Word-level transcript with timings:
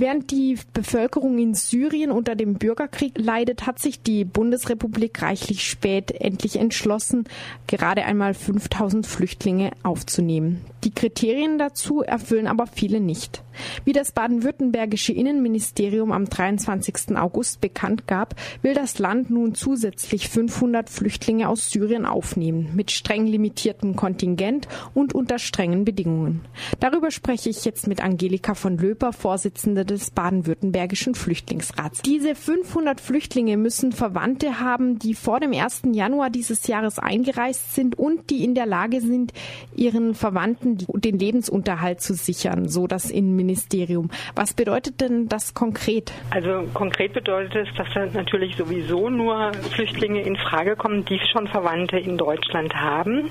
Während 0.00 0.30
die 0.30 0.56
Bevölkerung 0.72 1.38
in 1.38 1.52
Syrien 1.52 2.10
unter 2.10 2.34
dem 2.34 2.54
Bürgerkrieg 2.54 3.18
leidet, 3.18 3.66
hat 3.66 3.78
sich 3.78 4.00
die 4.00 4.24
Bundesrepublik 4.24 5.20
reichlich 5.20 5.68
spät 5.68 6.10
endlich 6.10 6.56
entschlossen, 6.56 7.24
gerade 7.66 8.06
einmal 8.06 8.32
5000 8.32 9.06
Flüchtlinge 9.06 9.72
aufzunehmen. 9.82 10.64
Die 10.84 10.90
Kriterien 10.90 11.58
dazu 11.58 12.00
erfüllen 12.00 12.46
aber 12.46 12.66
viele 12.66 12.98
nicht. 12.98 13.42
Wie 13.84 13.92
das 13.92 14.12
baden-württembergische 14.12 15.12
Innenministerium 15.12 16.12
am 16.12 16.24
23. 16.24 17.18
August 17.18 17.60
bekannt 17.60 18.06
gab, 18.06 18.34
will 18.62 18.72
das 18.72 18.98
Land 18.98 19.28
nun 19.28 19.54
zusätzlich 19.54 20.30
500 20.30 20.88
Flüchtlinge 20.88 21.46
aus 21.46 21.68
Syrien 21.68 22.06
aufnehmen, 22.06 22.70
mit 22.74 22.90
streng 22.90 23.26
limitiertem 23.26 23.96
Kontingent 23.96 24.66
und 24.94 25.14
unter 25.14 25.38
strengen 25.38 25.84
Bedingungen. 25.84 26.40
Darüber 26.78 27.10
spreche 27.10 27.50
ich 27.50 27.66
jetzt 27.66 27.86
mit 27.86 28.02
Angelika 28.02 28.54
von 28.54 28.78
Löper, 28.78 29.12
Vorsitzende 29.12 29.84
des 29.90 30.10
baden-württembergischen 30.12 31.14
Flüchtlingsrats. 31.14 32.02
Diese 32.02 32.34
500 32.34 33.00
Flüchtlinge 33.00 33.56
müssen 33.56 33.92
Verwandte 33.92 34.60
haben, 34.60 34.98
die 34.98 35.14
vor 35.14 35.40
dem 35.40 35.52
1. 35.52 35.82
Januar 35.92 36.30
dieses 36.30 36.66
Jahres 36.66 36.98
eingereist 36.98 37.74
sind 37.74 37.98
und 37.98 38.30
die 38.30 38.44
in 38.44 38.54
der 38.54 38.66
Lage 38.66 39.00
sind, 39.00 39.32
ihren 39.76 40.14
Verwandten 40.14 40.78
den 40.88 41.18
Lebensunterhalt 41.18 42.00
zu 42.00 42.14
sichern, 42.14 42.68
so 42.68 42.86
das 42.86 43.10
Innenministerium. 43.10 44.10
Was 44.34 44.54
bedeutet 44.54 45.00
denn 45.00 45.28
das 45.28 45.54
konkret? 45.54 46.12
Also 46.30 46.66
konkret 46.72 47.12
bedeutet 47.12 47.68
es, 47.68 47.74
dass 47.76 47.88
natürlich 48.14 48.56
sowieso 48.56 49.10
nur 49.10 49.52
Flüchtlinge 49.72 50.22
in 50.22 50.36
Frage 50.36 50.76
kommen, 50.76 51.04
die 51.04 51.18
schon 51.32 51.48
Verwandte 51.48 51.98
in 51.98 52.16
Deutschland 52.16 52.74
haben. 52.74 53.30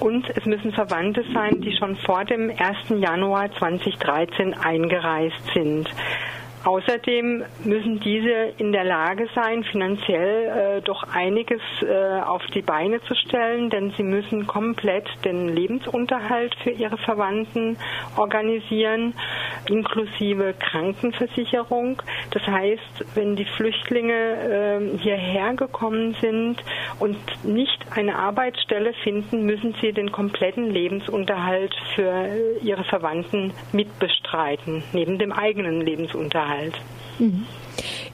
Und 0.00 0.28
es 0.36 0.44
müssen 0.44 0.72
Verwandte 0.72 1.24
sein, 1.32 1.60
die 1.60 1.74
schon 1.76 1.96
vor 1.96 2.24
dem 2.24 2.50
1. 2.50 3.00
Januar 3.00 3.50
2013 3.58 4.54
eingereist 4.54 5.42
sind. 5.54 5.88
Außerdem 6.66 7.44
müssen 7.64 8.00
diese 8.00 8.52
in 8.58 8.72
der 8.72 8.82
Lage 8.82 9.28
sein, 9.36 9.62
finanziell 9.62 10.78
äh, 10.78 10.82
doch 10.82 11.04
einiges 11.04 11.60
äh, 11.80 12.20
auf 12.20 12.42
die 12.56 12.60
Beine 12.60 13.00
zu 13.02 13.14
stellen, 13.14 13.70
denn 13.70 13.92
sie 13.96 14.02
müssen 14.02 14.48
komplett 14.48 15.06
den 15.24 15.48
Lebensunterhalt 15.54 16.56
für 16.64 16.70
ihre 16.70 16.98
Verwandten 16.98 17.76
organisieren, 18.16 19.14
inklusive 19.68 20.54
Krankenversicherung. 20.58 22.02
Das 22.32 22.44
heißt, 22.44 23.14
wenn 23.14 23.36
die 23.36 23.44
Flüchtlinge 23.44 24.12
äh, 24.12 24.98
hierher 24.98 25.54
gekommen 25.54 26.16
sind 26.20 26.56
und 26.98 27.16
nicht 27.44 27.86
eine 27.94 28.16
Arbeitsstelle 28.16 28.92
finden, 29.04 29.46
müssen 29.46 29.72
sie 29.80 29.92
den 29.92 30.10
kompletten 30.10 30.68
Lebensunterhalt 30.68 31.76
für 31.94 32.28
ihre 32.60 32.82
Verwandten 32.82 33.52
mitbestreiten, 33.70 34.82
neben 34.92 35.20
dem 35.20 35.30
eigenen 35.30 35.80
Lebensunterhalt. 35.80 36.55
Lebensunterhalt. 36.56 36.74
Mhm. 37.18 37.46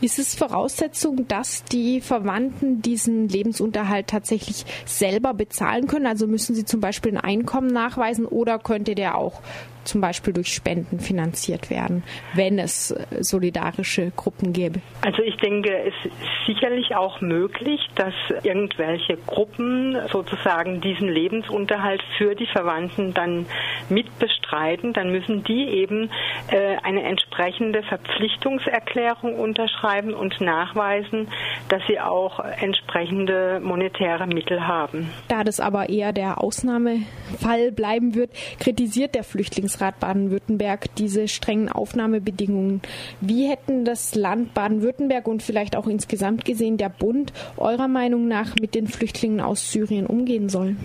Ist 0.01 0.19
es 0.19 0.35
Voraussetzung, 0.35 1.29
dass 1.29 1.65
die 1.65 2.01
Verwandten 2.01 2.83
diesen 2.83 3.29
Lebensunterhalt 3.29 4.09
tatsächlich 4.09 4.65
selber 4.85 5.35
bezahlen 5.35 5.87
können? 5.87 6.07
Also 6.07 6.27
müssen 6.27 6.55
sie 6.57 6.65
zum 6.65 6.81
Beispiel 6.81 7.13
ein 7.13 7.19
Einkommen 7.19 7.69
nachweisen 7.69 8.27
oder 8.27 8.59
könnte 8.59 8.95
der 8.97 9.17
auch 9.17 9.41
zum 9.85 10.01
Beispiel 10.01 10.33
durch 10.33 10.53
Spenden 10.53 11.01
finanziert 11.01 11.71
werden, 11.71 12.03
wenn 12.35 12.59
es 12.59 12.91
äh, 12.91 13.07
solidarische 13.21 14.13
Gruppen 14.17 14.53
gäbe? 14.53 14.81
Also 15.05 15.23
ich 15.23 15.37
denke, 15.37 15.71
es 15.71 15.95
ist 16.05 16.15
sicherlich 16.47 16.95
auch 16.95 17.21
möglich, 17.21 17.81
dass 17.95 18.15
irgendwelche 18.43 19.17
Gruppen 19.27 19.97
sozusagen 20.11 20.81
diesen 20.81 21.09
Lebensunterhalt 21.09 22.03
für 22.19 22.35
die 22.35 22.47
Verwandten 22.47 23.15
dann 23.15 23.47
mitbestreiten. 23.89 24.93
Dann 24.93 25.11
müssen 25.11 25.45
die 25.45 25.69
eben 25.69 26.11
äh, 26.49 26.77
eine 26.83 27.03
entsprechende 27.03 27.83
Verpflichtungserklärung 27.83 29.39
unterschreiben 29.39 30.15
und 30.15 30.41
nachweisen, 30.41 31.29
dass 31.69 31.83
sie 31.87 32.01
auch 32.01 32.41
entsprechende 32.41 33.61
monetäre 33.61 34.27
Mittel 34.27 34.67
haben. 34.67 35.11
Da 35.29 35.45
das 35.45 35.61
aber 35.61 35.89
eher 35.89 36.13
der 36.13 36.43
Ausnahmefall 36.43 37.73
bleiben 37.73 38.15
wird, 38.15 38.31
kritisiert 38.61 39.15
der 39.15 39.25
Flüchtlings 39.25 39.72
Landesrat 39.73 40.01
Baden-Württemberg 40.01 40.95
diese 40.97 41.29
strengen 41.29 41.71
Aufnahmebedingungen. 41.71 42.83
Wie 43.21 43.49
hätten 43.49 43.85
das 43.85 44.15
Land 44.15 44.53
Baden-Württemberg 44.53 45.27
und 45.27 45.43
vielleicht 45.43 45.77
auch 45.77 45.87
insgesamt 45.87 46.45
gesehen 46.45 46.77
der 46.77 46.91
Bund 46.91 47.33
eurer 47.57 47.89
Meinung 47.89 48.29
nach 48.29 48.55
mit 48.61 48.75
den 48.75 48.87
Flüchtlingen 48.87 49.41
aus 49.41 49.73
Syrien 49.73 50.07
umgehen 50.07 50.51
sollen? 50.51 50.77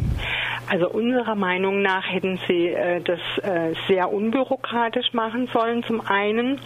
Also 0.70 0.90
unserer 0.90 1.36
Meinung 1.36 1.82
nach 1.82 2.04
hätten 2.12 2.40
sie 2.48 2.68
äh, 2.68 3.02
das 3.02 3.20
äh, 3.42 3.74
sehr 3.88 4.12
unbürokratisch 4.12 5.14
machen 5.14 5.50
sollen 5.54 5.84
zum 5.84 6.02
einen, 6.02 6.60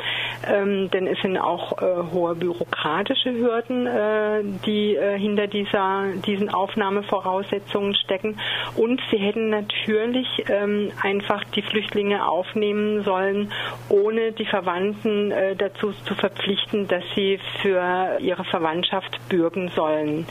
ähm, 0.51 0.89
denn 0.89 1.05
es 1.05 1.19
sind 1.21 1.37
auch 1.37 1.79
äh, 1.79 1.85
hohe 2.11 2.33
bürokratische 2.33 3.31
Hürden, 3.31 3.85
äh, 3.85 4.43
die 4.65 4.95
äh, 4.95 5.19
hinter 5.19 5.45
dieser, 5.45 6.05
diesen 6.25 6.49
Aufnahmevoraussetzungen 6.49 7.93
stecken 7.93 8.39
und 8.75 8.99
sie 9.11 9.17
hätten 9.17 9.49
natürlich 9.49 10.27
ähm, 10.49 10.91
einfach 11.03 11.43
die 11.55 11.61
Flüchtlinge 11.61 12.10
Flüchtlinge 12.11 12.27
aufnehmen 12.27 13.03
sollen, 13.03 13.51
ohne 13.89 14.31
die 14.31 14.45
Verwandten 14.45 15.31
äh, 15.31 15.55
dazu 15.55 15.91
zu 16.05 16.15
verpflichten, 16.15 16.87
dass 16.87 17.03
sie 17.15 17.39
für 17.61 18.17
ihre 18.19 18.43
Verwandtschaft 18.43 19.17
bürgen 19.29 19.69
sollen. 19.75 20.25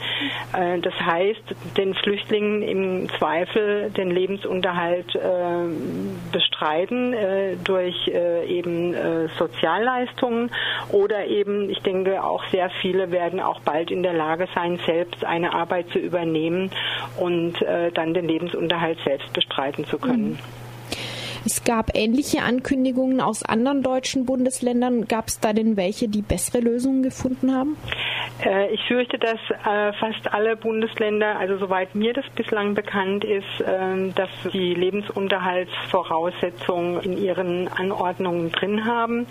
Äh, 0.53 0.79
das 0.79 0.93
heißt, 0.93 1.77
den 1.77 1.93
Flüchtlingen 1.93 2.61
im 2.61 3.09
Zweifel 3.17 3.89
den 3.91 4.11
Lebensunterhalt 4.11 5.15
äh, 5.15 5.19
bestreiten 6.31 7.13
äh, 7.13 7.55
durch 7.63 8.07
äh, 8.07 8.45
eben 8.45 8.93
äh, 8.93 9.27
Sozialleistungen 9.37 10.51
oder 10.91 11.25
eben, 11.25 11.69
ich 11.69 11.79
denke, 11.79 12.23
auch 12.23 12.43
sehr 12.51 12.69
viele 12.81 13.11
werden 13.11 13.39
auch 13.39 13.61
bald 13.61 13.91
in 13.91 14.03
der 14.03 14.13
Lage 14.13 14.47
sein, 14.53 14.79
selbst 14.85 15.25
eine 15.25 15.53
Arbeit 15.53 15.89
zu 15.89 15.99
übernehmen 15.99 16.71
und 17.17 17.63
dann 17.93 18.13
den 18.13 18.27
Lebensunterhalt 18.27 18.97
selbst 19.03 19.31
bestreiten 19.33 19.85
zu 19.85 19.97
können. 19.97 20.31
Mhm. 20.31 20.39
Es 21.43 21.63
gab 21.63 21.95
ähnliche 21.95 22.43
Ankündigungen 22.43 23.19
aus 23.19 23.43
anderen 23.43 23.81
deutschen 23.81 24.25
Bundesländern. 24.25 25.07
Gab 25.07 25.27
es 25.27 25.39
da 25.39 25.53
denn 25.53 25.75
welche, 25.75 26.07
die 26.07 26.21
bessere 26.21 26.59
Lösungen 26.59 27.01
gefunden 27.01 27.53
haben? 27.53 27.77
Äh, 28.43 28.73
ich 28.73 28.83
fürchte, 28.87 29.19
dass 29.19 29.39
äh, 29.49 29.93
fast 29.93 30.33
alle 30.33 30.55
Bundesländer, 30.55 31.37
also 31.39 31.57
soweit 31.57 31.93
mir 31.95 32.13
das 32.13 32.25
bislang 32.35 32.73
bekannt 32.73 33.23
ist, 33.23 33.63
ähm, 33.65 34.13
dass 34.15 34.29
die 34.51 34.73
Lebensunterhaltsvoraussetzungen 34.73 37.01
in 37.01 37.17
ihren 37.17 37.67
Anordnungen 37.67 38.51
drin 38.51 38.85
haben. 38.85 39.27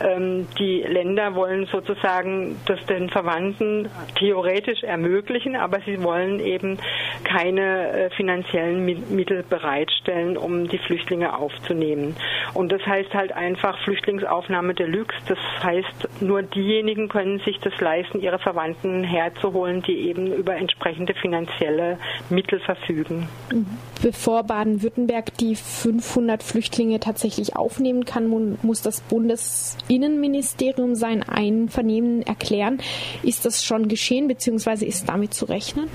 Ähm, 0.00 0.46
die 0.58 0.80
Länder 0.82 1.34
wollen 1.34 1.66
sozusagen 1.66 2.56
das 2.66 2.82
den 2.86 3.10
Verwandten 3.10 3.90
theoretisch 4.16 4.82
ermöglichen, 4.82 5.56
aber 5.56 5.80
sie 5.80 6.02
wollen 6.02 6.40
eben 6.40 6.78
keine 7.24 7.90
äh, 7.90 8.08
finanziellen 8.10 8.86
Mittel 9.14 9.44
bereitstellen, 9.48 10.38
um 10.38 10.68
die 10.68 10.78
Flüchtlinge 10.78 11.38
aufzunehmen. 11.38 12.16
Und 12.54 12.72
das 12.72 12.80
heißt 12.86 13.12
halt 13.12 13.32
einfach 13.32 13.78
Flüchtlingsaufnahme 13.84 14.72
Deluxe. 14.74 15.18
Das 15.28 15.38
heißt, 15.62 16.22
nur 16.22 16.42
diejenigen 16.42 17.08
können 17.08 17.40
sich 17.40 17.58
das 17.60 17.78
leisten, 17.80 18.20
ihre 18.20 18.38
Verwandten 18.38 18.53
herzuholen, 19.04 19.82
die 19.82 20.08
eben 20.08 20.32
über 20.32 20.56
entsprechende 20.56 21.14
finanzielle 21.14 21.98
Mittel 22.30 22.60
verfügen. 22.60 23.28
Bevor 24.02 24.44
Baden-Württemberg 24.44 25.36
die 25.38 25.56
500 25.56 26.42
Flüchtlinge 26.42 27.00
tatsächlich 27.00 27.56
aufnehmen 27.56 28.04
kann, 28.04 28.56
muss 28.62 28.82
das 28.82 29.00
Bundesinnenministerium 29.02 30.94
sein 30.94 31.22
Einvernehmen 31.22 32.22
erklären. 32.22 32.78
Ist 33.22 33.44
das 33.44 33.64
schon 33.64 33.88
geschehen, 33.88 34.28
beziehungsweise 34.28 34.86
ist 34.86 35.08
damit 35.08 35.34
zu 35.34 35.46
rechnen? 35.46 35.88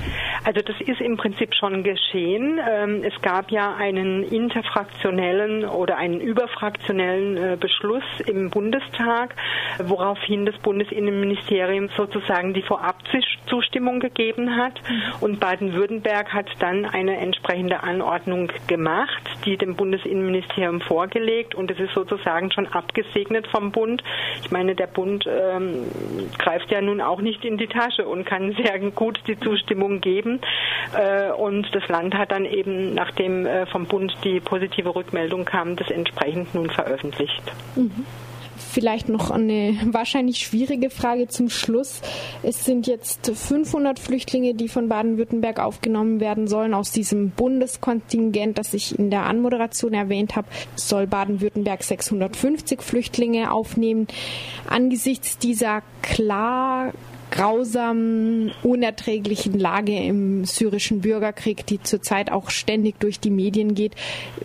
Also 0.50 0.62
das 0.62 0.82
ist 0.82 1.00
im 1.00 1.16
Prinzip 1.16 1.54
schon 1.54 1.84
geschehen. 1.84 2.60
Ähm, 2.68 3.04
es 3.04 3.14
gab 3.22 3.52
ja 3.52 3.76
einen 3.76 4.24
interfraktionellen 4.24 5.64
oder 5.64 5.98
einen 5.98 6.20
überfraktionellen 6.20 7.38
äh, 7.38 7.56
Beschluss 7.56 8.04
im 8.26 8.50
Bundestag, 8.50 9.36
woraufhin 9.78 10.48
das 10.48 10.58
Bundesinnenministerium 10.58 11.90
sozusagen 11.96 12.56
die 12.56 12.64
Vorabzustimmung 12.64 14.00
gegeben 14.00 14.56
hat. 14.56 14.74
Mhm. 14.90 15.02
Und 15.22 15.40
Baden-Württemberg 15.40 16.34
hat 16.34 16.48
dann 16.58 16.86
eine 16.86 17.18
entsprechende 17.18 17.84
Anordnung 17.84 18.52
gemacht, 18.66 19.22
die 19.46 19.56
dem 19.56 19.76
Bundesinnenministerium 19.76 20.82
vorgelegt 20.82 21.54
und 21.54 21.70
es 21.70 21.80
ist 21.80 21.94
sozusagen 21.94 22.52
schon 22.52 22.66
abgesegnet 22.66 23.46
vom 23.50 23.72
Bund. 23.72 24.02
Ich 24.42 24.50
meine, 24.50 24.74
der 24.74 24.88
Bund 24.88 25.28
ähm, 25.28 25.84
greift 26.40 26.72
ja 26.72 26.82
nun 26.82 27.02
auch 27.02 27.22
nicht 27.22 27.46
in 27.46 27.58
die 27.58 27.68
Tasche 27.68 28.08
und 28.08 28.26
kann 28.26 28.54
sehr 28.54 28.80
gut 28.80 29.20
die 29.28 29.40
Zustimmung 29.40 30.02
geben. 30.02 30.39
Äh, 30.94 31.32
und 31.32 31.68
das 31.74 31.88
Land 31.88 32.16
hat 32.16 32.32
dann 32.32 32.46
eben, 32.46 32.94
nachdem 32.94 33.46
äh, 33.46 33.66
vom 33.66 33.86
Bund 33.86 34.16
die 34.24 34.40
positive 34.40 34.96
Rückmeldung 34.96 35.46
kam, 35.46 35.76
das 35.76 35.90
entsprechend 35.90 36.54
nun 36.56 36.70
veröffentlicht. 36.70 37.44
Mhm. 37.76 38.06
Vielleicht 38.60 39.10
noch 39.10 39.32
eine 39.32 39.78
wahrscheinlich 39.92 40.40
schwierige 40.40 40.90
Frage 40.90 41.28
zum 41.28 41.50
Schluss. 41.50 42.02
Es 42.44 42.66
sind 42.66 42.88
jetzt 42.88 43.32
500 43.34 44.00
Flüchtlinge, 44.00 44.54
die 44.54 44.68
von 44.68 44.90
Baden-Württemberg 44.90 45.60
aufgenommen 45.60 46.20
werden 46.20 46.48
sollen. 46.48 46.74
Aus 46.74 46.92
diesem 46.92 47.32
Bundeskontingent, 47.32 48.58
das 48.58 48.74
ich 48.74 49.00
in 49.00 49.10
der 49.10 49.26
Anmoderation 49.26 49.94
erwähnt 49.94 50.36
habe, 50.36 50.48
soll 50.76 51.08
Baden-Württemberg 51.08 51.84
650 51.84 52.82
Flüchtlinge 52.82 53.52
aufnehmen. 53.52 54.08
Angesichts 54.68 55.38
dieser 55.38 55.82
klar 56.02 56.92
grausamen, 57.32 58.52
unerträglichen 58.64 59.58
Lage 59.58 59.96
im 59.96 60.46
syrischen 60.46 61.02
Bürgerkrieg, 61.02 61.66
die 61.66 61.82
zurzeit 61.82 62.32
auch 62.32 62.50
ständig 62.50 63.00
durch 63.00 63.20
die 63.20 63.30
Medien 63.30 63.76
geht. 63.76 63.96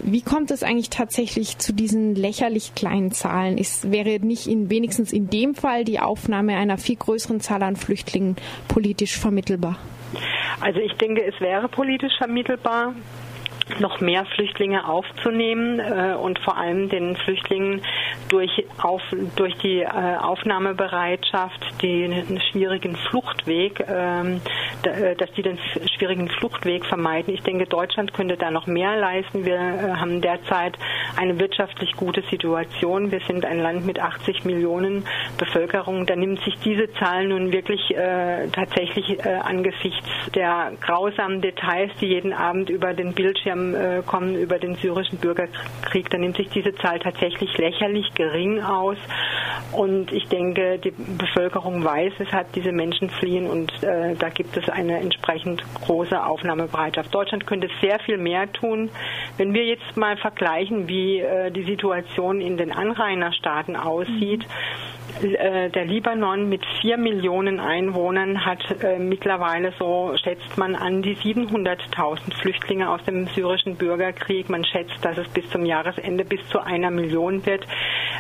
Wie 0.03 0.23
kommt 0.23 0.51
es 0.51 0.63
eigentlich 0.63 0.91
tatsächlich 0.91 1.59
zu 1.59 1.73
diesen 1.73 2.15
lächerlich 2.15 2.75
kleinen 2.75 3.13
Zahlen? 3.13 3.59
Es 3.59 3.91
wäre 3.91 4.21
nicht 4.21 4.47
in, 4.47 4.71
wenigstens 4.71 5.13
in 5.13 5.31
dem 5.31 5.55
Fall 5.55 5.85
die 5.85 6.01
Aufnahme 6.01 6.57
einer 6.57 6.79
viel 6.79 6.97
größeren 6.97 7.41
Zahl 7.41 7.63
an 7.63 7.77
Flüchtlingen 7.77 8.37
politisch 8.69 9.19
vermittelbar? 9.19 9.79
Also 10.61 10.81
ich 10.81 10.93
denke, 10.95 11.25
es 11.25 11.41
wäre 11.41 11.69
politisch 11.69 12.17
vermittelbar 12.19 12.95
noch 13.79 14.01
mehr 14.01 14.25
Flüchtlinge 14.27 14.87
aufzunehmen 14.87 15.81
äh, 15.81 16.15
und 16.15 16.39
vor 16.41 16.57
allem 16.57 16.89
den 16.89 17.17
Flüchtlingen 17.17 17.83
durch, 18.29 18.65
auf, 18.83 19.03
durch 19.37 19.57
die 19.59 19.81
äh, 19.81 19.87
Aufnahmebereitschaft 19.87 21.83
den 21.83 22.41
schwierigen 22.51 22.97
Fluchtweg, 22.97 23.85
ähm, 23.89 24.41
äh, 24.83 25.15
dass 25.17 25.33
die 25.33 25.43
den 25.43 25.59
schwierigen 25.97 26.29
Fluchtweg 26.29 26.85
vermeiden. 26.85 27.35
Ich 27.35 27.43
denke, 27.43 27.67
Deutschland 27.67 28.15
könnte 28.15 28.37
da 28.37 28.51
noch 28.51 28.67
mehr 28.67 28.97
leisten. 28.97 29.45
Wir 29.45 29.57
äh, 29.57 29.95
haben 29.97 30.21
derzeit 30.21 30.79
eine 31.17 31.39
wirtschaftlich 31.39 31.93
gute 31.97 32.23
Situation. 32.31 33.11
Wir 33.11 33.21
sind 33.27 33.45
ein 33.45 33.61
Land 33.61 33.87
mit 33.87 33.99
80 33.99 34.45
Millionen 34.45 35.05
Bevölkerung. 35.39 36.07
Da 36.07 36.17
nimmt 36.17 36.41
sich 36.45 36.55
diese 36.65 36.93
Zahl 36.95 37.29
nun 37.29 37.53
wirklich 37.53 37.95
äh, 37.97 38.49
tatsächlich 38.49 39.19
äh, 39.25 39.29
angesichts 39.43 40.07
der 40.35 40.73
grausamen 40.81 41.41
Details, 41.41 41.91
die 42.01 42.07
jeden 42.07 42.33
Abend 42.33 42.71
über 42.71 42.95
den 42.95 43.15
Bildschirm 43.15 43.54
äh, 43.75 44.03
kommen, 44.07 44.37
über 44.37 44.59
den 44.59 44.75
syrischen 44.77 45.19
Bürgerkrieg, 45.19 46.11
da 46.11 46.19
nimmt 46.19 46.37
sich 46.37 46.49
diese 46.51 46.75
Zahl 46.77 46.99
tatsächlich 46.99 47.57
lächerlich 47.59 48.13
gering 48.15 48.61
aus. 48.63 48.97
Und 49.73 50.13
ich 50.13 50.27
denke, 50.29 50.79
die 50.79 50.91
Bevölkerung 50.91 51.85
weiß, 51.85 52.13
weshalb 52.19 52.53
diese 52.53 52.73
Menschen 52.73 53.11
fliehen 53.11 53.49
und 53.49 53.71
äh, 53.83 54.15
da 54.15 54.29
gibt 54.29 54.57
es 54.57 54.69
eine 54.69 54.99
entsprechend 55.01 55.63
große 55.87 56.25
Aufnahmebereitschaft. 56.25 57.15
Deutschland 57.15 57.47
könnte 57.47 57.69
sehr 57.81 57.99
viel 58.01 58.19
mehr 58.19 58.53
tun. 58.53 58.91
Wenn 59.37 59.55
wir 59.55 59.65
jetzt 59.65 59.97
mal 59.97 60.17
vergleichen, 60.17 60.89
wie 60.89 61.21
äh, 61.21 61.51
die 61.51 61.65
Situation 61.65 62.41
in 62.41 62.57
den 62.57 62.73
Anrainerstaaten 62.73 63.77
aussieht, 63.77 64.41
mhm 64.41 64.95
der 65.23 65.85
Libanon 65.85 66.49
mit 66.49 66.63
vier 66.81 66.97
Millionen 66.97 67.61
Einwohnern 67.61 68.45
hat 68.45 68.63
äh, 68.83 68.99
mittlerweile 68.99 69.73
so, 69.79 70.15
schätzt 70.23 70.59
man 70.59 70.75
an, 70.75 71.03
die 71.03 71.17
700.000 71.17 72.35
Flüchtlinge 72.41 72.91
aus 72.91 73.03
dem 73.05 73.27
syrischen 73.29 73.77
Bürgerkrieg. 73.77 74.51
Man 74.51 74.65
schätzt, 74.65 75.03
dass 75.03 75.17
es 75.17 75.29
bis 75.29 75.49
zum 75.51 75.65
Jahresende 75.65 76.25
bis 76.25 76.41
zu 76.49 76.59
einer 76.59 76.91
Million 76.91 77.45
wird. 77.47 77.67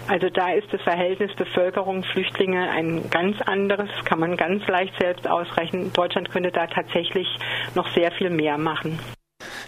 Also 0.08 0.28
da 0.28 0.52
ist 0.52 0.72
das 0.72 0.82
Verhältnis 0.82 1.34
Bevölkerung, 1.34 2.04
Flüchtlinge 2.04 2.70
ein 2.70 3.10
ganz 3.10 3.40
anderes, 3.42 3.88
kann 4.04 4.20
man 4.20 4.36
ganz 4.36 4.66
leicht 4.66 4.94
selbst 4.98 5.28
ausrechnen. 5.28 5.92
Deutschland 5.92 6.30
könnte 6.30 6.52
da 6.52 6.66
tatsächlich 6.66 7.26
noch 7.74 7.88
sehr 7.94 8.12
viel 8.12 8.30
mehr 8.30 8.58
machen. 8.58 8.98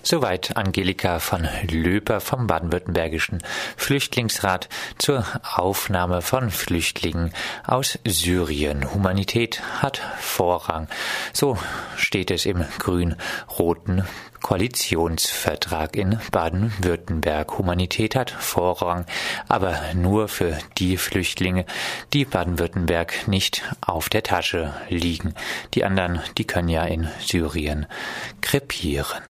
Soweit 0.08 0.56
Angelika 0.56 1.18
von 1.18 1.48
Löper 1.68 2.20
vom 2.20 2.46
Baden-Württembergischen 2.46 3.42
Flüchtlingsrat 3.76 4.68
zur 4.98 5.26
Aufnahme 5.42 6.22
von 6.22 6.52
Flüchtlingen 6.52 7.32
aus 7.66 7.98
Syrien. 8.06 8.94
Humanität 8.94 9.60
hat 9.82 10.00
Vorrang. 10.20 10.86
So 11.32 11.58
steht 11.96 12.30
es 12.30 12.46
im 12.46 12.64
grün-roten 12.78 14.04
Koalitionsvertrag 14.42 15.96
in 15.96 16.20
Baden-Württemberg. 16.30 17.58
Humanität 17.58 18.14
hat 18.14 18.30
Vorrang, 18.30 19.06
aber 19.48 19.76
nur 19.92 20.28
für 20.28 20.56
die 20.78 20.98
Flüchtlinge, 20.98 21.66
die 22.12 22.24
Baden-Württemberg 22.24 23.26
nicht 23.26 23.64
auf 23.80 24.08
der 24.08 24.22
Tasche 24.22 24.72
liegen. 24.88 25.34
Die 25.74 25.82
anderen, 25.82 26.20
die 26.38 26.44
können 26.44 26.68
ja 26.68 26.84
in 26.84 27.08
Syrien 27.18 27.86
krepieren. 28.40 29.24